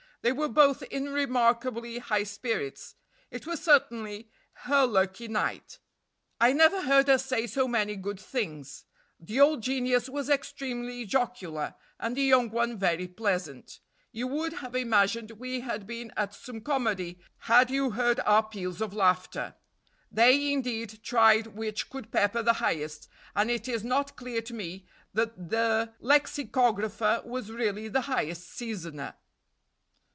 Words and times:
They 0.23 0.31
were 0.31 0.49
both 0.49 0.83
in 0.83 1.09
remarkably 1.11 1.97
high 1.97 2.25
spirits. 2.25 2.93
It 3.31 3.47
was 3.47 3.63
certainly 3.63 4.29
her 4.67 4.85
lucky 4.85 5.27
night. 5.27 5.79
I 6.39 6.53
never 6.53 6.83
heard 6.83 7.07
her 7.07 7.17
say 7.17 7.47
so 7.47 7.67
many 7.67 7.95
good 7.95 8.19
things. 8.19 8.85
The 9.19 9.39
old 9.39 9.63
genius 9.63 10.07
was 10.07 10.29
extremely 10.29 11.05
jocular, 11.07 11.73
and 11.99 12.15
the 12.15 12.21
young 12.21 12.51
one 12.51 12.77
very 12.77 13.07
pleasant. 13.07 13.79
You 14.11 14.27
would 14.27 14.53
have 14.53 14.75
imagined 14.75 15.31
we 15.39 15.61
had 15.61 15.87
been 15.87 16.11
at 16.15 16.35
some 16.35 16.61
comedy 16.61 17.17
had 17.39 17.71
you 17.71 17.89
heard 17.89 18.19
our 18.19 18.43
peals 18.47 18.79
of 18.79 18.93
laughter. 18.93 19.55
They, 20.11 20.53
indeed, 20.53 20.99
tried 21.01 21.47
which 21.47 21.89
could 21.89 22.11
pepper 22.11 22.43
the 22.43 22.53
highest, 22.61 23.07
and 23.35 23.49
it 23.49 23.67
is 23.67 23.83
not 23.83 24.15
clear 24.17 24.43
to 24.43 24.53
me 24.53 24.85
that 25.15 25.49
the 25.49 25.95
lexicographer 25.99 27.23
was 27.25 27.51
really 27.51 27.87
the 27.87 28.01
highest 28.01 28.51
seasoner." 28.55 29.15